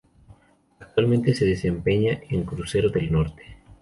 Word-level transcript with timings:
Actualmente 0.79 1.35
se 1.35 1.45
desempeña 1.45 2.21
en 2.31 2.43
Crucero 2.43 2.89
del 2.89 3.11
Norte. 3.11 3.59